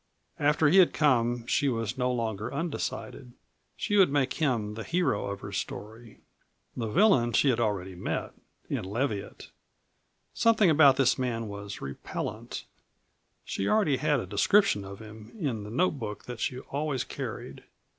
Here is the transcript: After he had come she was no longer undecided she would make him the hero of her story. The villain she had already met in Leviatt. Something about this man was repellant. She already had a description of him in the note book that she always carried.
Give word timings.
After 0.39 0.67
he 0.67 0.77
had 0.79 0.93
come 0.93 1.45
she 1.45 1.69
was 1.69 1.95
no 1.95 2.11
longer 2.11 2.51
undecided 2.51 3.33
she 3.77 3.97
would 3.97 4.09
make 4.11 4.33
him 4.33 4.73
the 4.73 4.83
hero 4.83 5.27
of 5.27 5.41
her 5.41 5.51
story. 5.51 6.21
The 6.75 6.87
villain 6.87 7.33
she 7.33 7.49
had 7.51 7.59
already 7.59 7.93
met 7.93 8.31
in 8.67 8.83
Leviatt. 8.83 9.51
Something 10.33 10.71
about 10.71 10.95
this 10.95 11.19
man 11.19 11.47
was 11.47 11.81
repellant. 11.81 12.65
She 13.45 13.67
already 13.67 13.97
had 13.97 14.19
a 14.19 14.25
description 14.25 14.83
of 14.83 14.97
him 14.97 15.33
in 15.37 15.61
the 15.61 15.69
note 15.69 15.99
book 15.99 16.25
that 16.25 16.39
she 16.39 16.57
always 16.57 17.03
carried. 17.03 17.63